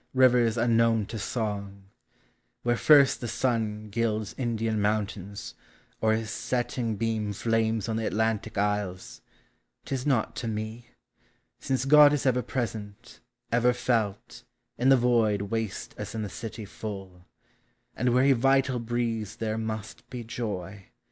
[0.15, 1.83] Rivers unknown to song,—
[2.63, 5.53] where first the sun Gilds Indian mountains,
[6.01, 9.21] or his setting beam Flames on the Atlantic isles,
[9.87, 10.87] '1 is naught to me;
[11.59, 13.19] Since God is ever present,
[13.51, 14.43] ever felt,
[14.75, 17.21] In the void waste as in the city full J
[17.97, 20.87] And where he vital breathes there must he joy.